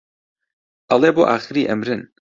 [0.89, 2.01] ئەڵێ بۆ ئاخری ئەمرن